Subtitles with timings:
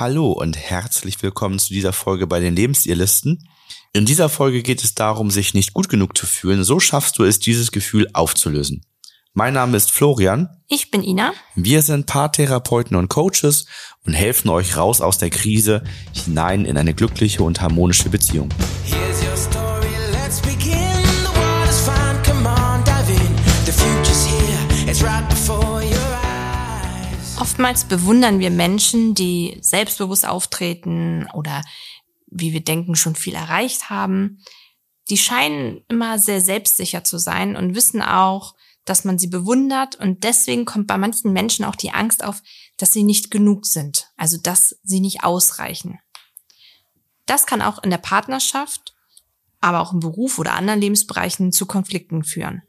[0.00, 3.46] Hallo und herzlich willkommen zu dieser Folge bei den Lebensirrlisten.
[3.92, 6.64] In dieser Folge geht es darum, sich nicht gut genug zu fühlen.
[6.64, 8.80] So schaffst du es, dieses Gefühl aufzulösen.
[9.34, 10.48] Mein Name ist Florian.
[10.68, 11.34] Ich bin Ina.
[11.54, 13.66] Wir sind Paartherapeuten und Coaches
[14.06, 15.84] und helfen euch raus aus der Krise
[16.14, 18.48] hinein in eine glückliche und harmonische Beziehung.
[18.86, 19.09] Here's
[27.40, 31.62] Oftmals bewundern wir Menschen, die selbstbewusst auftreten oder
[32.26, 34.44] wie wir denken, schon viel erreicht haben.
[35.08, 38.54] Die scheinen immer sehr selbstsicher zu sein und wissen auch,
[38.84, 42.42] dass man sie bewundert und deswegen kommt bei manchen Menschen auch die Angst auf,
[42.76, 45.98] dass sie nicht genug sind, also dass sie nicht ausreichen.
[47.24, 48.94] Das kann auch in der Partnerschaft,
[49.62, 52.62] aber auch im Beruf oder anderen Lebensbereichen zu Konflikten führen.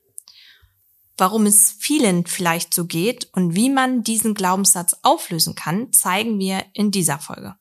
[1.22, 6.66] Warum es vielen vielleicht so geht und wie man diesen Glaubenssatz auflösen kann, zeigen wir
[6.74, 7.54] in dieser Folge.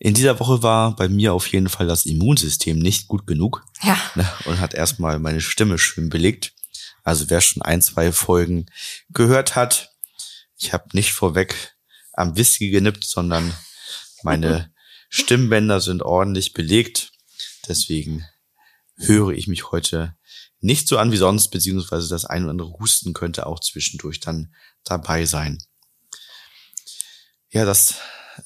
[0.00, 3.96] In dieser Woche war bei mir auf jeden Fall das Immunsystem nicht gut genug Ja,
[4.16, 6.52] ne, und hat erstmal meine Stimme schön belegt.
[7.04, 8.66] Also wer schon ein, zwei Folgen
[9.10, 9.92] gehört hat,
[10.58, 11.76] ich habe nicht vorweg
[12.12, 13.54] am Whisky genippt, sondern
[14.24, 14.74] meine
[15.10, 17.12] Stimmbänder sind ordentlich belegt.
[17.68, 18.26] Deswegen
[18.96, 20.16] höre ich mich heute
[20.60, 24.54] nicht so an wie sonst, beziehungsweise das ein oder andere Husten könnte auch zwischendurch dann
[24.84, 25.58] dabei sein.
[27.50, 27.96] Ja, das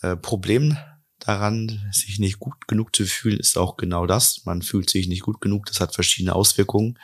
[0.02, 0.76] äh, Problem
[1.18, 4.44] daran, sich nicht gut genug zu fühlen, ist auch genau das.
[4.44, 5.66] Man fühlt sich nicht gut genug.
[5.66, 6.98] Das hat verschiedene Auswirkungen.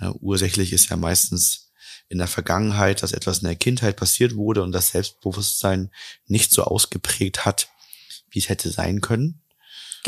[0.00, 1.72] Ja, ursächlich ist ja meistens
[2.08, 5.90] in der Vergangenheit, dass etwas in der Kindheit passiert wurde und das Selbstbewusstsein
[6.26, 7.68] nicht so ausgeprägt hat,
[8.30, 9.42] wie es hätte sein können.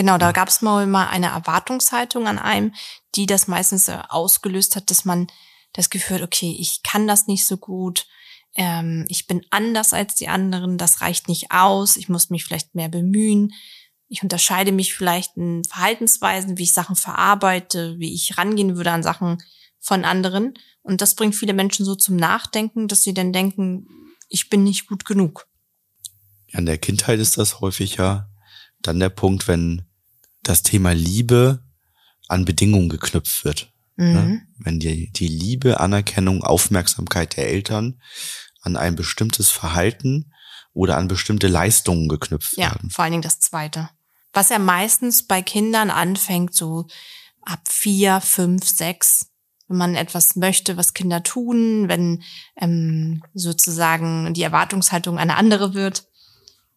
[0.01, 2.73] Genau, da gab es mal eine Erwartungshaltung an einem,
[3.17, 5.27] die das meistens äh, ausgelöst hat, dass man
[5.75, 8.07] das Gefühl hat, okay, ich kann das nicht so gut,
[8.55, 12.75] ähm, ich bin anders als die anderen, das reicht nicht aus, ich muss mich vielleicht
[12.75, 13.53] mehr bemühen,
[14.09, 19.03] ich unterscheide mich vielleicht in Verhaltensweisen, wie ich Sachen verarbeite, wie ich rangehen würde an
[19.03, 19.43] Sachen
[19.81, 20.55] von anderen.
[20.81, 23.87] Und das bringt viele Menschen so zum Nachdenken, dass sie dann denken,
[24.31, 25.47] ich bin nicht gut genug.
[26.47, 28.31] In der Kindheit ist das häufig ja
[28.81, 29.83] dann der Punkt, wenn
[30.43, 31.63] das Thema Liebe
[32.29, 33.73] an Bedingungen geknüpft wird.
[33.97, 34.41] Ne?
[34.59, 38.01] Wenn die, die Liebe, Anerkennung, Aufmerksamkeit der Eltern
[38.63, 40.33] an ein bestimmtes Verhalten
[40.73, 42.89] oder an bestimmte Leistungen geknüpft Ja, werden.
[42.91, 43.91] vor allen Dingen das Zweite.
[44.33, 46.87] Was ja meistens bei Kindern anfängt, so
[47.43, 49.27] ab vier, fünf, sechs,
[49.69, 52.23] wenn man etwas möchte, was Kinder tun, wenn
[52.57, 56.07] ähm, sozusagen die Erwartungshaltung eine andere wird,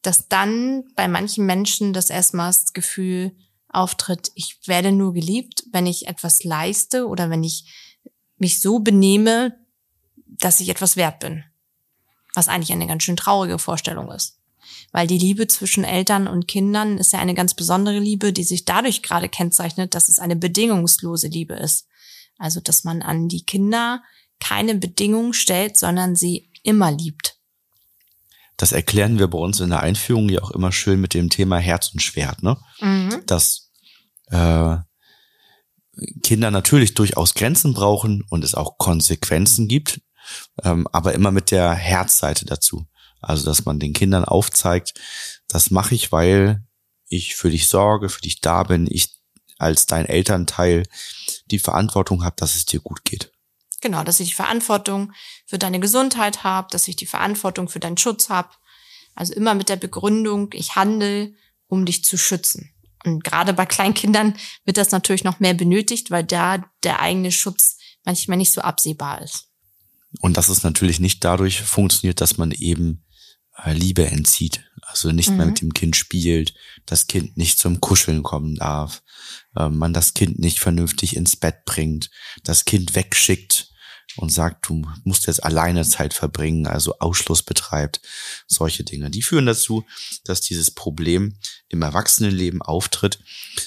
[0.02, 3.32] dass dann bei manchen Menschen das erstmal das Gefühl
[3.74, 7.66] auftritt, ich werde nur geliebt, wenn ich etwas leiste oder wenn ich
[8.38, 9.58] mich so benehme,
[10.26, 11.44] dass ich etwas wert bin.
[12.34, 14.40] Was eigentlich eine ganz schön traurige Vorstellung ist.
[14.92, 18.66] Weil die Liebe zwischen Eltern und Kindern ist ja eine ganz besondere Liebe, die sich
[18.66, 21.88] dadurch gerade kennzeichnet, dass es eine bedingungslose Liebe ist.
[22.38, 24.04] Also, dass man an die Kinder
[24.40, 27.38] keine Bedingungen stellt, sondern sie immer liebt.
[28.58, 31.58] Das erklären wir bei uns in der Einführung ja auch immer schön mit dem Thema
[31.58, 32.58] Herz und Schwert, ne?
[33.26, 33.72] Dass
[34.28, 34.78] äh,
[36.24, 40.02] Kinder natürlich durchaus Grenzen brauchen und es auch Konsequenzen gibt,
[40.64, 42.88] ähm, aber immer mit der Herzseite dazu.
[43.22, 44.94] Also, dass man den Kindern aufzeigt,
[45.48, 46.64] das mache ich, weil
[47.08, 49.10] ich für dich sorge, für dich da bin, ich
[49.60, 50.84] als dein Elternteil
[51.46, 53.32] die Verantwortung habe, dass es dir gut geht.
[53.84, 55.12] Genau, dass ich die Verantwortung
[55.46, 58.48] für deine Gesundheit habe, dass ich die Verantwortung für deinen Schutz habe.
[59.14, 61.34] Also immer mit der Begründung, ich handle,
[61.68, 62.74] um dich zu schützen.
[63.04, 67.76] Und gerade bei Kleinkindern wird das natürlich noch mehr benötigt, weil da der eigene Schutz
[68.06, 69.50] manchmal nicht so absehbar ist.
[70.22, 73.04] Und dass es natürlich nicht dadurch funktioniert, dass man eben
[73.66, 74.64] äh, Liebe entzieht.
[74.82, 75.48] Also nicht mehr Mhm.
[75.48, 76.54] mit dem Kind spielt,
[76.86, 79.04] das Kind nicht zum Kuscheln kommen darf,
[79.58, 82.10] äh, man das Kind nicht vernünftig ins Bett bringt,
[82.44, 83.73] das Kind wegschickt
[84.18, 88.02] und sagt, du musst jetzt alleine Zeit verbringen, also Ausschluss betreibt,
[88.48, 89.10] solche Dinge.
[89.10, 89.86] Die führen dazu,
[90.24, 91.36] dass dieses Problem
[91.70, 93.20] im Erwachsenenleben auftritt,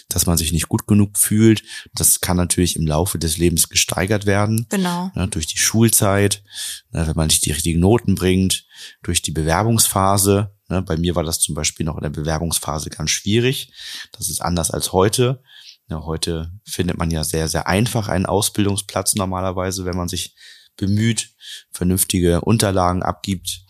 [0.09, 1.63] dass man sich nicht gut genug fühlt.
[1.95, 5.11] Das kann natürlich im Laufe des Lebens gesteigert werden Genau.
[5.15, 6.43] ne, durch die Schulzeit,
[6.93, 8.65] ne, wenn man nicht die richtigen Noten bringt,
[9.03, 10.53] durch die Bewerbungsphase.
[10.69, 13.73] Ne, bei mir war das zum Beispiel noch in der Bewerbungsphase ganz schwierig.
[14.13, 15.43] Das ist anders als heute.
[15.89, 20.35] Ja, heute findet man ja sehr, sehr einfach einen Ausbildungsplatz normalerweise, wenn man sich
[20.77, 21.31] bemüht,
[21.71, 23.65] vernünftige Unterlagen abgibt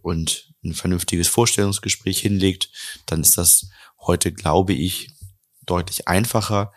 [0.00, 2.70] und ein vernünftiges Vorstellungsgespräch hinlegt,
[3.06, 3.68] dann ist das
[3.98, 5.10] heute, glaube ich,
[5.64, 6.72] deutlich einfacher.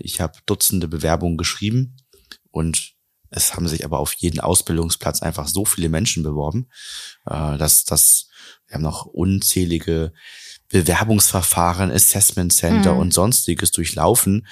[0.00, 1.96] Ich habe Dutzende Bewerbungen geschrieben
[2.50, 2.94] und
[3.28, 6.68] Es haben sich aber auf jeden Ausbildungsplatz einfach so viele Menschen beworben,
[7.26, 8.28] äh, dass das
[8.66, 10.12] wir haben noch unzählige
[10.68, 13.00] Bewerbungsverfahren, Assessment Center Mhm.
[13.00, 14.46] und sonstiges durchlaufen,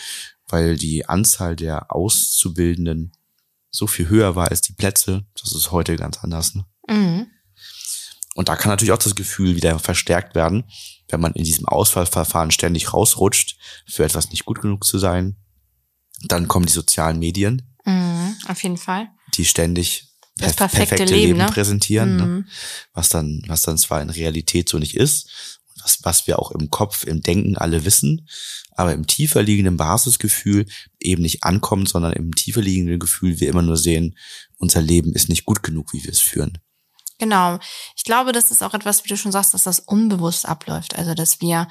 [0.48, 3.12] weil die Anzahl der Auszubildenden
[3.70, 5.24] so viel höher war als die Plätze.
[5.40, 6.54] Das ist heute ganz anders.
[6.54, 6.64] Ne?
[6.88, 7.26] Mhm.
[8.36, 10.64] Und da kann natürlich auch das Gefühl wieder verstärkt werden,
[11.08, 13.56] wenn man in diesem Auswahlverfahren ständig rausrutscht,
[13.86, 15.36] für etwas nicht gut genug zu sein.
[16.22, 18.36] Dann kommen die sozialen Medien, Mhm.
[18.48, 19.08] Auf jeden Fall.
[19.34, 21.46] die ständig Das perf- perfekte Leben, ne?
[21.46, 22.26] präsentieren, ne?
[22.26, 22.48] Mhm.
[22.92, 26.70] was dann, was dann zwar in Realität so nicht ist, was, was wir auch im
[26.70, 28.26] Kopf, im Denken alle wissen,
[28.72, 30.66] aber im tiefer liegenden Basisgefühl
[30.98, 34.16] eben nicht ankommt, sondern im tiefer liegenden Gefühl wir immer nur sehen,
[34.56, 36.58] unser Leben ist nicht gut genug, wie wir es führen.
[37.18, 37.58] Genau.
[37.96, 40.96] Ich glaube, das ist auch etwas, wie du schon sagst, dass das unbewusst abläuft.
[40.96, 41.68] Also, dass wir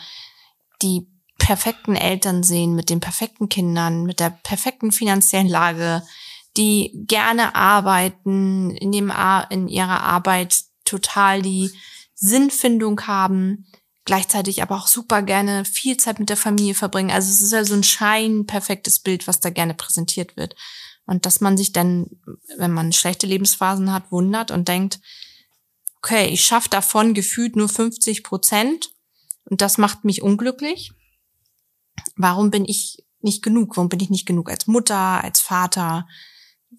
[0.82, 1.08] die
[1.38, 6.04] perfekten Eltern sehen mit den perfekten Kindern, mit der perfekten finanziellen Lage,
[6.56, 10.56] die gerne arbeiten, in dem Ar in ihrer Arbeit
[10.86, 11.72] total die
[12.14, 13.66] Sinnfindung haben,
[14.06, 17.12] gleichzeitig aber auch super gerne viel Zeit mit der Familie verbringen.
[17.12, 20.56] Also es ist ja so ein scheinperfektes Bild, was da gerne präsentiert wird.
[21.06, 22.08] Und dass man sich dann,
[22.58, 25.00] wenn man schlechte Lebensphasen hat, wundert und denkt,
[25.98, 28.92] okay, ich schaffe davon gefühlt nur 50 Prozent
[29.46, 30.92] und das macht mich unglücklich.
[32.16, 33.78] Warum bin ich nicht genug?
[33.78, 36.08] Warum bin ich nicht genug als Mutter, als Vater?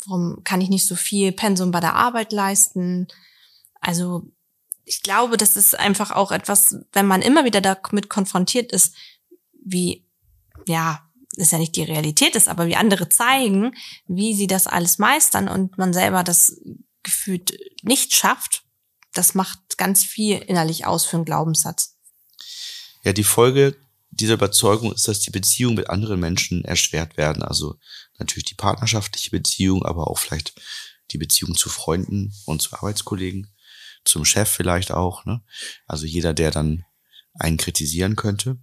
[0.07, 3.09] Warum kann ich nicht so viel Pensum bei der Arbeit leisten?
[3.81, 4.31] Also
[4.85, 8.95] ich glaube, das ist einfach auch etwas, wenn man immer wieder damit konfrontiert ist,
[9.65, 10.07] wie,
[10.67, 13.75] ja, ist ja nicht die Realität ist, aber wie andere zeigen,
[14.07, 16.61] wie sie das alles meistern und man selber das
[17.03, 18.65] gefühlt nicht schafft,
[19.13, 21.97] das macht ganz viel innerlich aus für einen Glaubenssatz.
[23.03, 23.77] Ja, die Folge
[24.11, 27.43] dieser Überzeugung ist, dass die Beziehungen mit anderen Menschen erschwert werden.
[27.43, 27.79] Also
[28.19, 30.55] natürlich die partnerschaftliche Beziehung, aber auch vielleicht
[31.11, 33.54] die Beziehung zu Freunden und zu Arbeitskollegen,
[34.05, 35.25] zum Chef vielleicht auch.
[35.25, 35.43] Ne?
[35.87, 36.85] Also jeder, der dann
[37.39, 38.59] einen kritisieren könnte.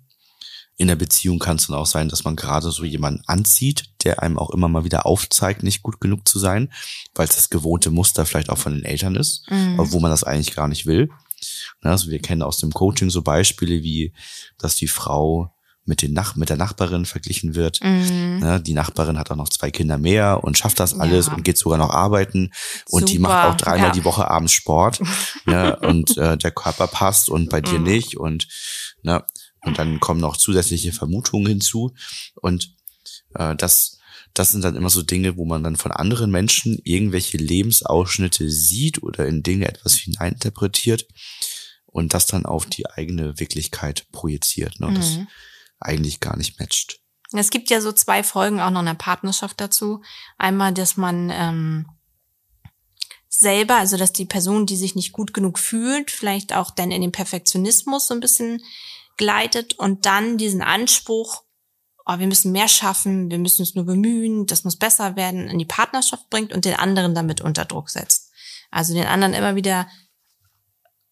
[0.77, 4.23] In der Beziehung kann es dann auch sein, dass man gerade so jemanden anzieht, der
[4.23, 6.71] einem auch immer mal wieder aufzeigt, nicht gut genug zu sein,
[7.13, 9.79] weil es das gewohnte Muster vielleicht auch von den Eltern ist, Mhm.
[9.79, 11.07] obwohl man das eigentlich gar nicht will.
[11.83, 14.13] Ne, Also wir kennen aus dem Coaching so Beispiele wie,
[14.57, 15.53] dass die Frau
[15.85, 17.79] mit, den Nach mit der Nachbarin verglichen wird.
[17.83, 18.39] Mhm.
[18.39, 21.33] Ne, Die Nachbarin hat auch noch zwei Kinder mehr und schafft das alles Ja.
[21.33, 22.51] und geht sogar noch arbeiten
[22.89, 23.93] und die Super, macht auch dreimal ja.
[23.93, 25.01] die Woche abends Sport
[25.45, 27.85] ne, und äh, der Körper passt und bei dir Mhm.
[27.85, 28.47] nicht und
[29.01, 29.23] ne,
[29.63, 31.93] und dann kommen noch zusätzliche Vermutungen hinzu
[32.35, 32.73] und
[33.35, 33.97] äh, das
[34.33, 39.03] das sind dann immer so Dinge, wo man dann von anderen Menschen irgendwelche Lebensausschnitte sieht
[39.03, 41.05] oder in Dinge etwas hineininterpretiert
[41.85, 44.79] und das dann auf die eigene Wirklichkeit projiziert.
[44.79, 44.87] Ne?
[44.87, 45.27] Und das Mhm.
[45.81, 46.99] Eigentlich gar nicht matcht.
[47.33, 50.01] Es gibt ja so zwei Folgen auch noch in der Partnerschaft dazu.
[50.37, 51.85] Einmal, dass man ähm,
[53.29, 57.01] selber, also dass die Person, die sich nicht gut genug fühlt, vielleicht auch dann in
[57.01, 58.61] den Perfektionismus so ein bisschen
[59.17, 61.43] gleitet und dann diesen Anspruch,
[62.05, 65.59] oh, wir müssen mehr schaffen, wir müssen uns nur bemühen, das muss besser werden, in
[65.59, 68.31] die Partnerschaft bringt und den anderen damit unter Druck setzt.
[68.71, 69.87] Also den anderen immer wieder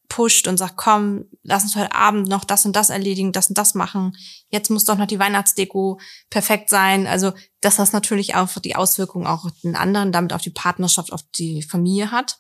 [0.10, 3.58] pusht und sagt, komm, lass uns heute Abend noch das und das erledigen, das und
[3.58, 4.18] das machen.
[4.50, 7.08] Jetzt muss doch noch die Weihnachtsdeko perfekt sein.
[7.08, 11.14] Also, dass das natürlich auch die Auswirkungen auch auf den anderen, damit auf die Partnerschaft,
[11.14, 12.40] auf die Familie hat.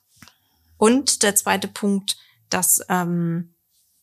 [0.77, 2.17] Und der zweite Punkt,
[2.49, 3.55] dass ähm,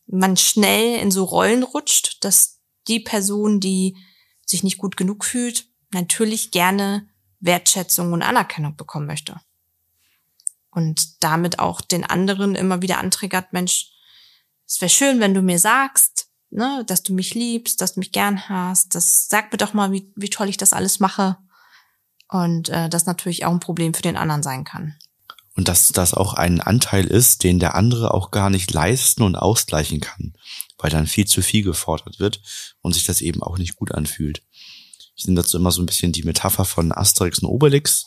[0.07, 3.97] man schnell in so Rollen rutscht, dass die Person, die
[4.45, 7.09] sich nicht gut genug fühlt, natürlich gerne
[7.39, 9.39] Wertschätzung und Anerkennung bekommen möchte
[10.77, 13.89] und damit auch den anderen immer wieder antriggert, Mensch,
[14.67, 18.11] es wäre schön, wenn du mir sagst, ne, dass du mich liebst, dass du mich
[18.11, 21.37] gern hast, das sag mir doch mal, wie, wie toll ich das alles mache.
[22.29, 24.95] Und äh, das natürlich auch ein Problem für den anderen sein kann.
[25.55, 29.35] Und dass das auch ein Anteil ist, den der andere auch gar nicht leisten und
[29.35, 30.33] ausgleichen kann,
[30.77, 32.39] weil dann viel zu viel gefordert wird
[32.81, 34.43] und sich das eben auch nicht gut anfühlt.
[35.15, 38.05] Ich nehme dazu immer so ein bisschen die Metapher von Asterix und Obelix.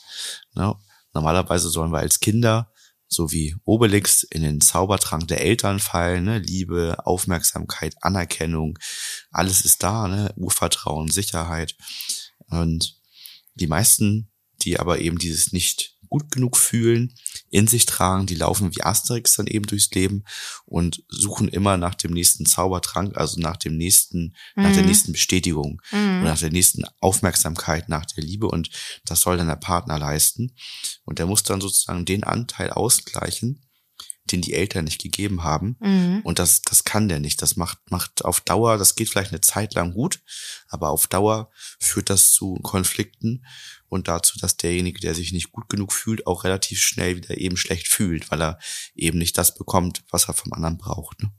[0.54, 0.76] Ne?
[1.12, 2.72] Normalerweise sollen wir als Kinder,
[3.08, 6.24] so wie Obelix, in den Zaubertrank der Eltern fallen.
[6.24, 6.38] Ne?
[6.38, 8.78] Liebe, Aufmerksamkeit, Anerkennung,
[9.30, 10.32] alles ist da, ne?
[10.36, 11.74] Urvertrauen, Sicherheit.
[12.46, 13.00] Und
[13.54, 14.30] die meisten,
[14.62, 17.14] die aber eben dieses nicht gut genug fühlen,
[17.50, 20.24] in sich tragen, die laufen wie Asterix dann eben durchs Leben
[20.66, 24.88] und suchen immer nach dem nächsten Zaubertrank, also nach dem nächsten, nach der Mhm.
[24.88, 26.18] nächsten Bestätigung Mhm.
[26.20, 28.70] und nach der nächsten Aufmerksamkeit, nach der Liebe und
[29.04, 30.54] das soll dann der Partner leisten
[31.04, 33.62] und der muss dann sozusagen den Anteil ausgleichen,
[34.32, 35.76] den die Eltern nicht gegeben haben.
[35.80, 36.20] Mhm.
[36.24, 37.42] Und das, das kann der nicht.
[37.42, 40.20] Das macht, macht auf Dauer, das geht vielleicht eine Zeit lang gut,
[40.68, 43.44] aber auf Dauer führt das zu Konflikten
[43.88, 47.56] und dazu, dass derjenige, der sich nicht gut genug fühlt, auch relativ schnell wieder eben
[47.56, 48.58] schlecht fühlt, weil er
[48.94, 51.22] eben nicht das bekommt, was er vom anderen braucht.
[51.22, 51.32] Ne?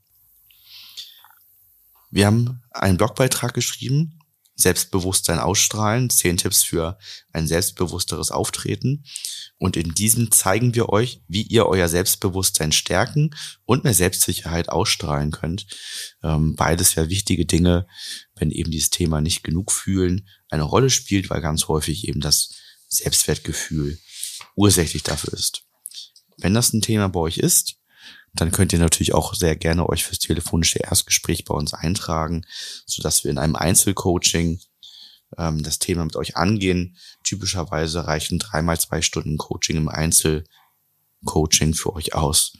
[2.11, 4.19] Wir haben einen Blogbeitrag geschrieben,
[4.61, 6.97] Selbstbewusstsein ausstrahlen, zehn Tipps für
[7.33, 9.03] ein selbstbewussteres Auftreten.
[9.57, 15.31] Und in diesem zeigen wir euch, wie ihr euer Selbstbewusstsein stärken und mehr Selbstsicherheit ausstrahlen
[15.31, 15.67] könnt.
[16.23, 17.87] Ähm, beides ja wichtige Dinge,
[18.35, 22.53] wenn eben dieses Thema nicht genug fühlen eine Rolle spielt, weil ganz häufig eben das
[22.87, 23.97] Selbstwertgefühl
[24.55, 25.63] ursächlich dafür ist.
[26.37, 27.75] Wenn das ein Thema bei euch ist,
[28.33, 32.45] dann könnt ihr natürlich auch sehr gerne euch fürs telefonische Erstgespräch bei uns eintragen,
[32.85, 34.59] so dass wir in einem Einzelcoaching
[35.37, 36.97] ähm, das Thema mit euch angehen.
[37.23, 42.53] Typischerweise reichen dreimal zwei Stunden Coaching im Einzelcoaching für euch aus,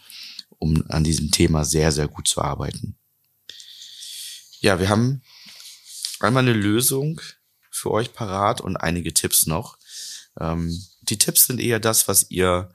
[0.60, 2.98] um an diesem Thema sehr, sehr gut zu arbeiten.
[4.60, 5.22] Ja, wir haben
[6.20, 7.22] einmal eine Lösung
[7.72, 9.78] für euch parat und einige Tipps noch.
[10.40, 12.74] Ähm, die Tipps sind eher das, was ihr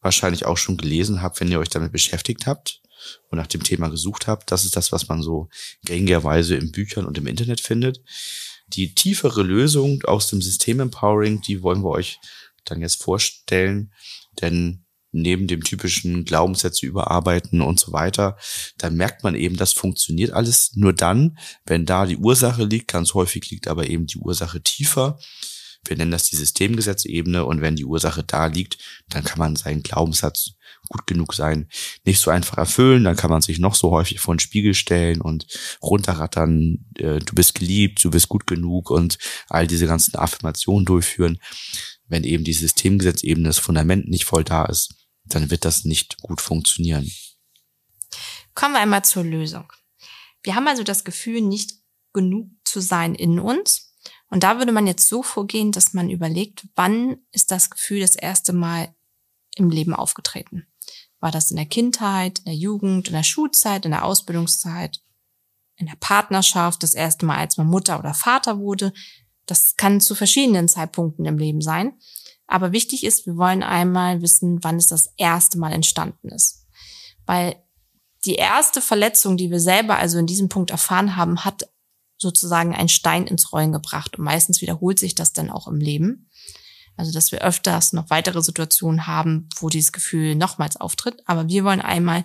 [0.00, 2.80] wahrscheinlich auch schon gelesen habt, wenn ihr euch damit beschäftigt habt
[3.28, 4.50] und nach dem Thema gesucht habt.
[4.50, 5.48] Das ist das, was man so
[5.84, 8.00] gängigerweise in Büchern und im Internet findet.
[8.68, 12.20] Die tiefere Lösung aus dem System Empowering, die wollen wir euch
[12.64, 13.92] dann jetzt vorstellen,
[14.40, 18.36] denn neben dem typischen Glaubenssätze überarbeiten und so weiter,
[18.78, 22.88] dann merkt man eben, das funktioniert alles nur dann, wenn da die Ursache liegt.
[22.88, 25.18] Ganz häufig liegt aber eben die Ursache tiefer.
[25.86, 29.82] Wir nennen das die Systemgesetzebene und wenn die Ursache da liegt, dann kann man seinen
[29.82, 30.52] Glaubenssatz
[30.88, 31.68] gut genug sein,
[32.04, 35.20] nicht so einfach erfüllen, dann kann man sich noch so häufig vor den Spiegel stellen
[35.20, 35.46] und
[35.82, 39.18] runterrattern, äh, du bist geliebt, du bist gut genug und
[39.48, 41.38] all diese ganzen Affirmationen durchführen.
[42.08, 44.94] Wenn eben die Systemgesetzebene, das Fundament nicht voll da ist,
[45.24, 47.10] dann wird das nicht gut funktionieren.
[48.54, 49.72] Kommen wir einmal zur Lösung.
[50.42, 51.74] Wir haben also das Gefühl, nicht
[52.12, 53.89] genug zu sein in uns
[54.30, 58.14] und da würde man jetzt so vorgehen, dass man überlegt, wann ist das Gefühl das
[58.14, 58.94] erste Mal
[59.56, 60.66] im Leben aufgetreten?
[61.18, 65.00] War das in der Kindheit, in der Jugend, in der Schulzeit, in der Ausbildungszeit,
[65.76, 68.92] in der Partnerschaft, das erste Mal, als man Mutter oder Vater wurde?
[69.46, 71.98] Das kann zu verschiedenen Zeitpunkten im Leben sein.
[72.46, 76.66] Aber wichtig ist, wir wollen einmal wissen, wann es das erste Mal entstanden ist.
[77.26, 77.56] Weil
[78.24, 81.68] die erste Verletzung, die wir selber also in diesem Punkt erfahren haben, hat
[82.20, 84.18] sozusagen einen Stein ins Rollen gebracht.
[84.18, 86.28] Und meistens wiederholt sich das dann auch im Leben.
[86.96, 91.22] Also, dass wir öfters noch weitere Situationen haben, wo dieses Gefühl nochmals auftritt.
[91.26, 92.24] Aber wir wollen einmal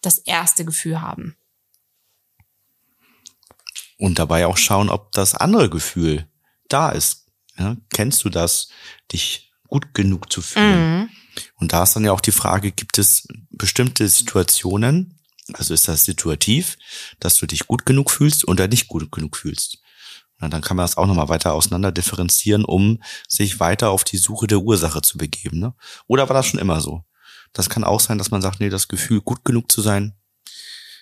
[0.00, 1.36] das erste Gefühl haben.
[3.96, 6.28] Und dabei auch schauen, ob das andere Gefühl
[6.68, 7.26] da ist.
[7.56, 8.68] Ja, kennst du das,
[9.12, 11.00] dich gut genug zu fühlen?
[11.00, 11.10] Mhm.
[11.56, 15.17] Und da ist dann ja auch die Frage, gibt es bestimmte Situationen,
[15.54, 16.76] also ist das situativ,
[17.20, 19.78] dass du dich gut genug fühlst oder nicht gut genug fühlst.
[20.38, 24.18] Na, dann kann man das auch nochmal weiter auseinander differenzieren, um sich weiter auf die
[24.18, 25.58] Suche der Ursache zu begeben.
[25.58, 25.74] Ne?
[26.06, 27.02] Oder war das schon immer so?
[27.52, 30.14] Das kann auch sein, dass man sagt, nee, das Gefühl, gut genug zu sein,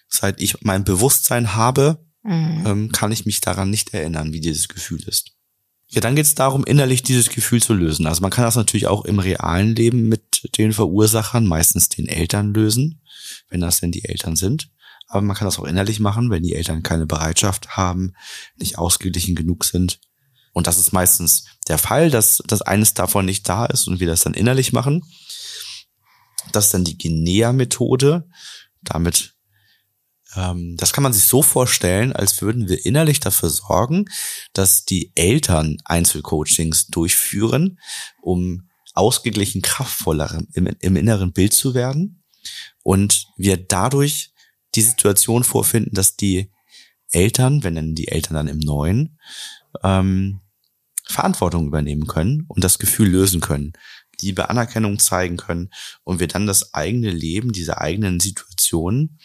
[0.09, 2.67] seit ich mein Bewusstsein habe, Mhm.
[2.67, 5.31] ähm, kann ich mich daran nicht erinnern, wie dieses Gefühl ist.
[5.89, 8.07] Ja, dann geht es darum, innerlich dieses Gefühl zu lösen.
[8.09, 12.55] Also man kann das natürlich auch im realen Leben mit den Verursachern, meistens den Eltern
[12.55, 13.01] lösen,
[13.49, 14.71] wenn das denn die Eltern sind.
[15.09, 18.15] Aber man kann das auch innerlich machen, wenn die Eltern keine Bereitschaft haben,
[18.57, 20.01] nicht ausgeglichen genug sind.
[20.53, 24.07] Und das ist meistens der Fall, dass, dass eines davon nicht da ist und wir
[24.07, 25.05] das dann innerlich machen.
[26.53, 28.29] Das ist dann die Guinea-Methode.
[28.83, 29.37] Damit
[30.37, 34.07] ähm, das kann man sich so vorstellen, als würden wir innerlich dafür sorgen,
[34.53, 37.79] dass die Eltern Einzelcoachings durchführen,
[38.21, 42.23] um ausgeglichen kraftvoller im, im inneren Bild zu werden
[42.83, 44.33] und wir dadurch
[44.75, 46.51] die Situation vorfinden, dass die
[47.11, 49.19] Eltern, wenn dann die Eltern dann im Neuen,
[49.83, 50.41] ähm,
[51.09, 53.73] Verantwortung übernehmen können und das Gefühl lösen können,
[54.21, 55.71] Liebe, Anerkennung zeigen können
[56.03, 59.19] und wir dann das eigene Leben, diese eigenen Situationen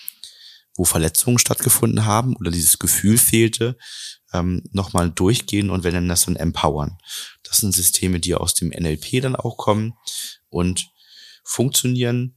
[0.75, 3.77] wo Verletzungen stattgefunden haben oder dieses Gefühl fehlte,
[4.33, 6.97] ähm, nochmal durchgehen und wir nennen das dann empowern.
[7.43, 9.93] Das sind Systeme, die aus dem NLP dann auch kommen
[10.49, 10.89] und
[11.43, 12.35] funktionieren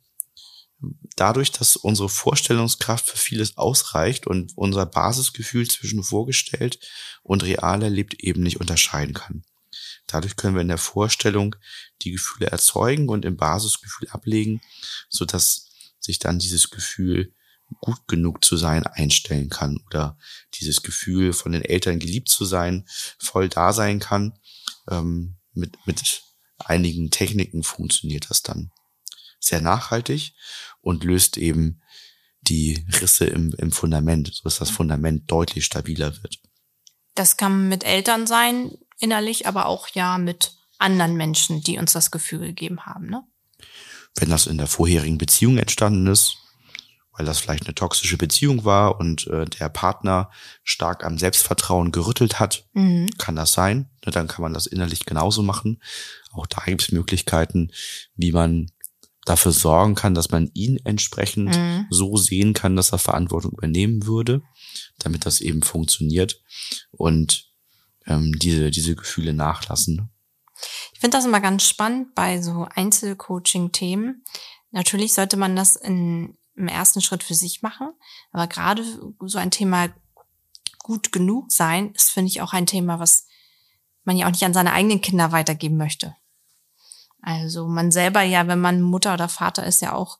[1.16, 6.78] dadurch, dass unsere Vorstellungskraft für vieles ausreicht und unser Basisgefühl zwischen vorgestellt
[7.22, 9.44] und real erlebt eben nicht unterscheiden kann.
[10.06, 11.56] Dadurch können wir in der Vorstellung
[12.02, 14.60] die Gefühle erzeugen und im Basisgefühl ablegen,
[15.08, 17.32] so dass sich dann dieses Gefühl
[17.80, 20.18] gut genug zu sein einstellen kann oder
[20.54, 22.86] dieses Gefühl von den Eltern geliebt zu sein
[23.18, 24.38] voll da sein kann.
[24.90, 26.22] Ähm, mit, mit
[26.58, 28.70] einigen Techniken funktioniert das dann.
[29.40, 30.32] sehr nachhaltig
[30.80, 31.82] und löst eben
[32.40, 36.38] die Risse im, im Fundament, so dass das Fundament deutlich stabiler wird.
[37.14, 42.10] Das kann mit Eltern sein, innerlich, aber auch ja mit anderen Menschen, die uns das
[42.10, 43.06] Gefühl gegeben haben.
[43.06, 43.22] Ne?
[44.16, 46.36] Wenn das in der vorherigen Beziehung entstanden ist,
[47.16, 50.30] weil das vielleicht eine toxische Beziehung war und äh, der Partner
[50.62, 53.08] stark am Selbstvertrauen gerüttelt hat, Mhm.
[53.18, 53.88] kann das sein.
[54.04, 55.80] Ne, Dann kann man das innerlich genauso machen.
[56.32, 57.70] Auch da gibt es Möglichkeiten,
[58.16, 58.70] wie man
[59.26, 61.86] dafür sorgen kann, dass man ihn entsprechend Mhm.
[61.88, 64.42] so sehen kann, dass er Verantwortung übernehmen würde,
[64.98, 66.42] damit das eben funktioniert
[66.90, 67.50] und
[68.06, 70.10] ähm, diese, diese Gefühle nachlassen.
[70.92, 74.24] Ich finde das immer ganz spannend bei so Einzelcoaching-Themen.
[74.72, 77.90] Natürlich sollte man das in, im ersten Schritt für sich machen,
[78.32, 78.84] aber gerade
[79.20, 79.88] so ein Thema
[80.78, 83.26] gut genug sein, ist, finde ich, auch ein Thema, was
[84.04, 86.14] man ja auch nicht an seine eigenen Kinder weitergeben möchte.
[87.22, 90.18] Also man selber ja, wenn man Mutter oder Vater ist, ja auch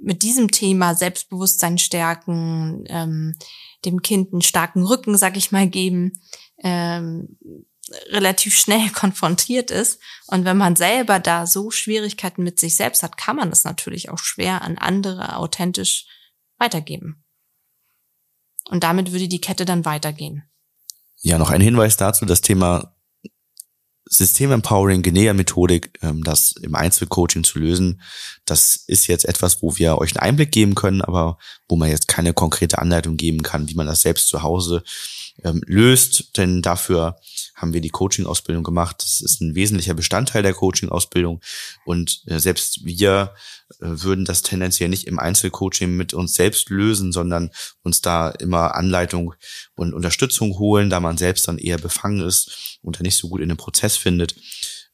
[0.00, 3.36] mit diesem Thema Selbstbewusstsein stärken, ähm,
[3.84, 6.20] dem Kind einen starken Rücken, sag ich mal, geben,
[6.62, 7.36] ähm,
[8.08, 10.00] relativ schnell konfrontiert ist.
[10.26, 14.10] Und wenn man selber da so Schwierigkeiten mit sich selbst hat, kann man das natürlich
[14.10, 16.06] auch schwer an andere authentisch
[16.58, 17.24] weitergeben.
[18.68, 20.44] Und damit würde die Kette dann weitergehen.
[21.20, 22.94] Ja, noch ein Hinweis dazu, das Thema
[24.10, 28.00] System-Empowering, Genea-Methodik, ähm, das im Einzelcoaching zu lösen,
[28.44, 32.08] das ist jetzt etwas, wo wir euch einen Einblick geben können, aber wo man jetzt
[32.08, 34.82] keine konkrete Anleitung geben kann, wie man das selbst zu Hause
[35.44, 37.18] ähm, löst, denn dafür
[37.58, 38.96] haben wir die Coaching-Ausbildung gemacht.
[39.00, 41.40] Das ist ein wesentlicher Bestandteil der Coaching-Ausbildung
[41.84, 43.34] und äh, selbst wir
[43.80, 47.50] äh, würden das tendenziell nicht im Einzelcoaching mit uns selbst lösen, sondern
[47.82, 49.34] uns da immer Anleitung
[49.74, 53.40] und Unterstützung holen, da man selbst dann eher befangen ist und da nicht so gut
[53.40, 54.36] in den Prozess findet.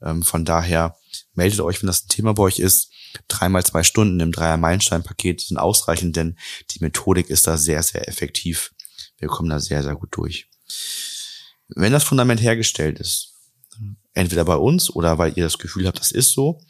[0.03, 0.97] Ähm, von daher
[1.35, 2.91] meldet euch, wenn das ein Thema bei euch ist.
[3.29, 6.37] Dreimal zwei Stunden im Dreier-Meilenstein-Paket sind ausreichend, denn
[6.71, 8.73] die Methodik ist da sehr, sehr effektiv.
[9.19, 10.49] Wir kommen da sehr, sehr gut durch.
[11.69, 13.35] Wenn das Fundament hergestellt ist,
[14.15, 16.61] entweder bei uns oder weil ihr das Gefühl habt, das ist so,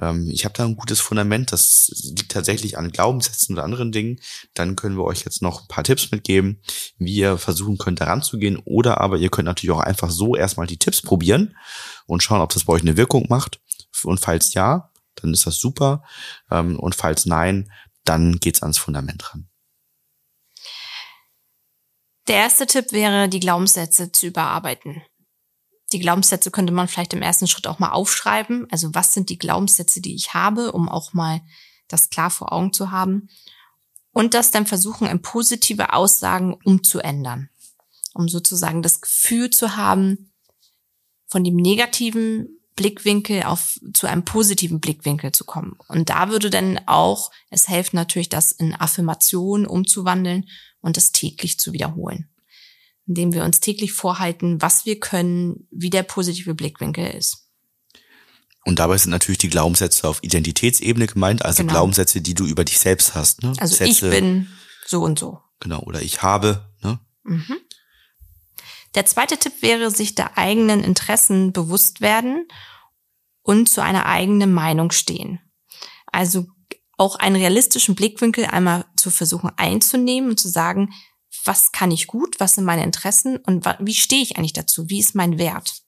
[0.00, 4.20] ähm, ich habe da ein gutes Fundament, das liegt tatsächlich an Glaubenssätzen oder anderen Dingen,
[4.54, 6.62] dann können wir euch jetzt noch ein paar Tipps mitgeben,
[6.98, 8.58] wie ihr versuchen könnt, daran zu gehen.
[8.64, 11.56] Oder aber ihr könnt natürlich auch einfach so erstmal die Tipps probieren
[12.06, 13.60] und schauen, ob das bei euch eine Wirkung macht.
[14.04, 16.04] Und falls ja, dann ist das super.
[16.50, 17.70] Ähm, Und falls nein,
[18.04, 19.48] dann geht's ans Fundament ran.
[22.26, 25.02] Der erste Tipp wäre, die Glaubenssätze zu überarbeiten.
[25.92, 28.66] Die Glaubenssätze könnte man vielleicht im ersten Schritt auch mal aufschreiben.
[28.70, 31.42] Also was sind die Glaubenssätze, die ich habe, um auch mal
[31.88, 33.28] das klar vor Augen zu haben.
[34.12, 37.50] Und das dann versuchen, in positive Aussagen umzuändern.
[38.14, 40.32] Um sozusagen das Gefühl zu haben,
[41.26, 45.76] von dem negativen Blickwinkel auf zu einem positiven Blickwinkel zu kommen.
[45.88, 50.48] Und da würde dann auch, es hilft natürlich, das in Affirmationen umzuwandeln
[50.84, 52.28] und das täglich zu wiederholen.
[53.06, 57.48] Indem wir uns täglich vorhalten, was wir können, wie der positive Blickwinkel ist.
[58.64, 61.72] Und dabei sind natürlich die Glaubenssätze auf Identitätsebene gemeint, also Genau.
[61.72, 63.42] Glaubenssätze, die du über dich selbst hast.
[63.42, 63.52] Ne?
[63.58, 64.48] Also Sätze, ich bin
[64.86, 65.40] so und so.
[65.60, 66.70] Genau, oder ich habe.
[66.82, 66.98] Ne?
[67.24, 67.56] Mhm.
[68.94, 72.46] Der zweite Tipp wäre, sich der eigenen Interessen bewusst werden
[73.42, 75.40] und zu einer eigenen Meinung stehen.
[76.06, 76.46] Also
[76.96, 80.92] auch einen realistischen Blickwinkel einmal zu versuchen einzunehmen und zu sagen,
[81.44, 85.00] was kann ich gut, was sind meine Interessen und wie stehe ich eigentlich dazu, wie
[85.00, 85.82] ist mein Wert?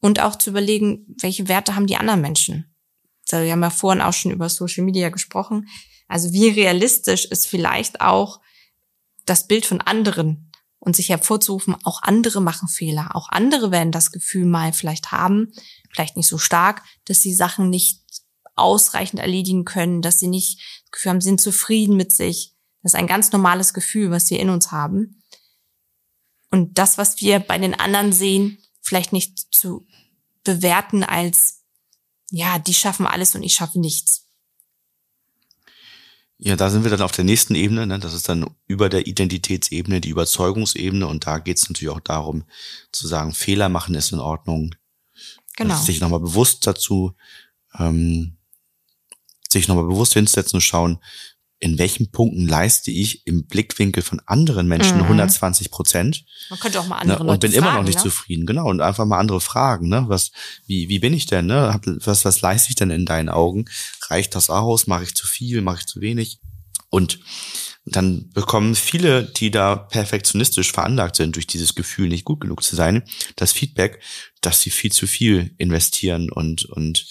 [0.00, 2.74] Und auch zu überlegen, welche Werte haben die anderen Menschen?
[3.30, 5.68] Also wir haben ja vorhin auch schon über Social Media gesprochen.
[6.08, 8.40] Also wie realistisch ist vielleicht auch
[9.26, 13.14] das Bild von anderen und sich hervorzurufen, auch andere machen Fehler.
[13.14, 15.52] Auch andere werden das Gefühl mal vielleicht haben,
[15.90, 17.99] vielleicht nicht so stark, dass sie Sachen nicht
[18.60, 22.54] ausreichend erledigen können, dass sie nicht das Gefühl haben, sie sind zufrieden mit sich.
[22.82, 25.22] Das ist ein ganz normales Gefühl, was wir in uns haben.
[26.50, 29.86] Und das, was wir bei den anderen sehen, vielleicht nicht zu
[30.44, 31.62] bewerten als,
[32.30, 34.26] ja, die schaffen alles und ich schaffe nichts.
[36.42, 37.86] Ja, da sind wir dann auf der nächsten Ebene.
[37.86, 37.98] Ne?
[37.98, 41.06] Das ist dann über der Identitätsebene, die Überzeugungsebene.
[41.06, 42.44] Und da geht es natürlich auch darum,
[42.92, 44.74] zu sagen, Fehler machen ist in Ordnung.
[45.56, 45.74] Genau.
[45.74, 47.14] Also sich nochmal bewusst dazu,
[47.78, 48.38] ähm,
[49.52, 50.98] sich nochmal bewusst hinsetzen und schauen,
[51.62, 55.02] in welchen Punkten leiste ich im Blickwinkel von anderen Menschen Mhm.
[55.04, 57.00] 120 Prozent Man könnte auch mal ne?
[57.02, 58.02] andere und Leute bin fragen, immer noch nicht ne?
[58.02, 58.46] zufrieden.
[58.46, 59.88] Genau, und einfach mal andere fragen.
[59.88, 60.04] Ne?
[60.08, 60.32] Was,
[60.66, 61.46] wie, wie bin ich denn?
[61.46, 61.78] Ne?
[62.02, 63.66] Was, was leiste ich denn in deinen Augen?
[64.08, 64.86] Reicht das aus?
[64.86, 65.60] Mache ich zu viel?
[65.60, 66.40] Mache ich zu wenig?
[66.88, 67.20] Und
[67.84, 72.74] dann bekommen viele, die da perfektionistisch veranlagt sind, durch dieses Gefühl, nicht gut genug zu
[72.74, 73.02] sein,
[73.36, 74.00] das Feedback,
[74.40, 77.06] dass sie viel zu viel investieren und, und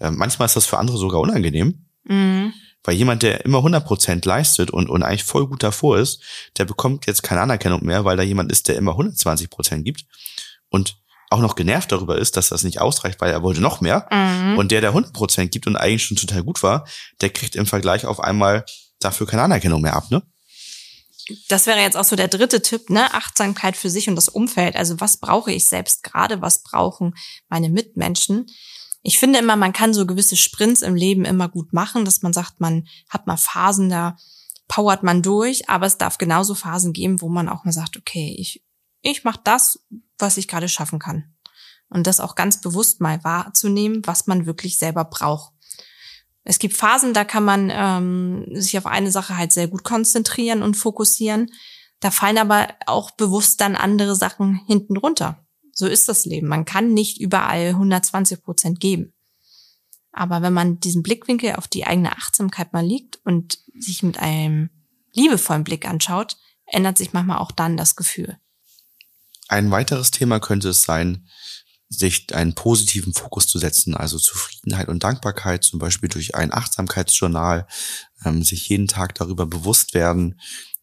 [0.00, 2.54] äh, manchmal ist das für andere sogar unangenehm, Mhm.
[2.82, 6.22] Weil jemand, der immer 100% leistet und, und eigentlich voll gut davor ist,
[6.56, 10.04] der bekommt jetzt keine Anerkennung mehr, weil da jemand ist, der immer 120% gibt
[10.70, 10.96] und
[11.30, 14.08] auch noch genervt darüber ist, dass das nicht ausreicht, weil er wollte noch mehr.
[14.10, 14.56] Mhm.
[14.56, 16.86] Und der, der 100% gibt und eigentlich schon total gut war,
[17.20, 18.64] der kriegt im Vergleich auf einmal
[18.98, 20.22] dafür keine Anerkennung mehr ab, ne?
[21.48, 23.12] das wäre jetzt auch so der dritte Tipp, ne?
[23.12, 24.76] Achtsamkeit für sich und das Umfeld.
[24.76, 26.40] Also was brauche ich selbst gerade?
[26.40, 27.14] Was brauchen
[27.50, 28.46] meine Mitmenschen?
[29.08, 32.34] Ich finde immer, man kann so gewisse Sprints im Leben immer gut machen, dass man
[32.34, 34.18] sagt, man hat mal Phasen, da
[34.68, 38.36] powert man durch, aber es darf genauso Phasen geben, wo man auch mal sagt, okay,
[38.38, 38.62] ich,
[39.00, 39.82] ich mache das,
[40.18, 41.34] was ich gerade schaffen kann.
[41.88, 45.54] Und das auch ganz bewusst mal wahrzunehmen, was man wirklich selber braucht.
[46.44, 50.62] Es gibt Phasen, da kann man ähm, sich auf eine Sache halt sehr gut konzentrieren
[50.62, 51.50] und fokussieren.
[52.00, 55.47] Da fallen aber auch bewusst dann andere Sachen hinten runter.
[55.78, 56.48] So ist das Leben.
[56.48, 59.12] Man kann nicht überall 120 Prozent geben.
[60.10, 64.70] Aber wenn man diesen Blickwinkel auf die eigene Achtsamkeit mal liegt und sich mit einem
[65.12, 66.36] liebevollen Blick anschaut,
[66.66, 68.38] ändert sich manchmal auch dann das Gefühl.
[69.46, 71.28] Ein weiteres Thema könnte es sein,
[71.88, 77.68] sich einen positiven Fokus zu setzen, also Zufriedenheit und Dankbarkeit, zum Beispiel durch ein Achtsamkeitsjournal,
[78.24, 80.40] ähm, sich jeden Tag darüber bewusst werden,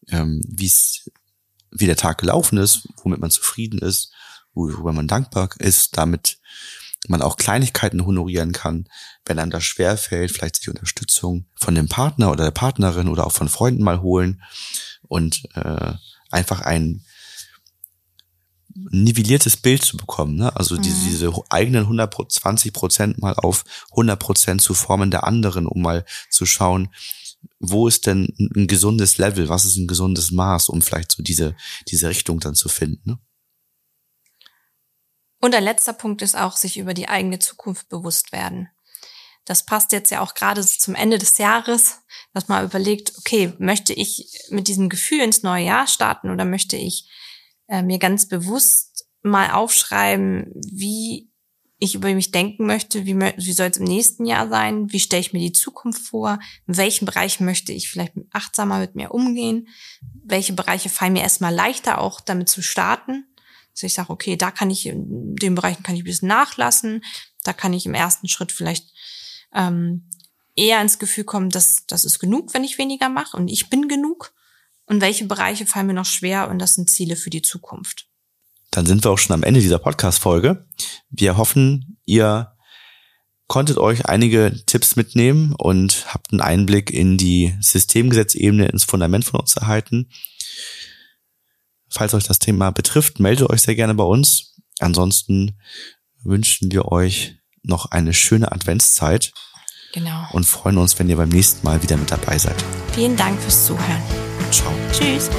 [0.08, 1.10] ähm, wie es,
[1.70, 4.14] wie der Tag gelaufen ist, womit man zufrieden ist,
[4.56, 6.38] worüber man dankbar ist, damit
[7.08, 8.88] man auch Kleinigkeiten honorieren kann,
[9.24, 13.32] wenn einem das schwerfällt, vielleicht sich Unterstützung von dem Partner oder der Partnerin oder auch
[13.32, 14.42] von Freunden mal holen
[15.02, 15.92] und äh,
[16.30, 17.04] einfach ein
[18.90, 20.54] nivelliertes Bild zu bekommen, ne?
[20.54, 21.04] Also diese, Mhm.
[21.10, 26.44] diese eigenen 120 Prozent mal auf 100 Prozent zu formen der anderen, um mal zu
[26.44, 26.88] schauen,
[27.58, 31.56] wo ist denn ein gesundes Level, was ist ein gesundes Maß, um vielleicht so diese,
[31.88, 33.18] diese Richtung dann zu finden, ne?
[35.46, 38.68] Und ein letzter Punkt ist auch, sich über die eigene Zukunft bewusst werden.
[39.44, 42.00] Das passt jetzt ja auch gerade zum Ende des Jahres,
[42.34, 46.76] dass man überlegt, okay, möchte ich mit diesem Gefühl ins neue Jahr starten oder möchte
[46.76, 47.08] ich
[47.68, 51.30] äh, mir ganz bewusst mal aufschreiben, wie
[51.78, 55.20] ich über mich denken möchte, wie, wie soll es im nächsten Jahr sein, wie stelle
[55.20, 59.68] ich mir die Zukunft vor, in welchen Bereichen möchte ich vielleicht achtsamer mit mir umgehen,
[60.24, 63.26] welche Bereiche fallen mir erstmal leichter auch damit zu starten.
[63.76, 67.04] Also ich sage, okay, da kann ich, in den Bereichen kann ich ein bisschen nachlassen,
[67.44, 68.88] da kann ich im ersten Schritt vielleicht
[69.54, 70.08] ähm,
[70.54, 73.86] eher ins Gefühl kommen, dass das ist genug, wenn ich weniger mache und ich bin
[73.86, 74.32] genug.
[74.86, 78.06] Und welche Bereiche fallen mir noch schwer und das sind Ziele für die Zukunft.
[78.70, 80.64] Dann sind wir auch schon am Ende dieser Podcast-Folge.
[81.10, 82.56] Wir hoffen, ihr
[83.48, 89.40] konntet euch einige Tipps mitnehmen und habt einen Einblick in die Systemgesetzebene, ins Fundament von
[89.40, 90.08] uns erhalten.
[91.96, 94.54] Falls euch das Thema betrifft, meldet euch sehr gerne bei uns.
[94.80, 95.56] Ansonsten
[96.22, 99.32] wünschen wir euch noch eine schöne Adventszeit
[99.94, 100.26] Genau.
[100.32, 102.56] und freuen uns, wenn ihr beim nächsten Mal wieder mit dabei seid.
[102.92, 104.02] Vielen Dank fürs Zuhören.
[104.50, 104.70] Ciao.
[104.92, 105.30] Tschüss.